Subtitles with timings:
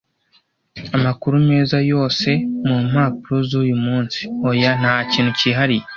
[0.97, 2.29] "Amakuru meza yose
[2.67, 5.85] mu mpapuro z'uyu munsi?" "Oya, nta kintu cyihariye."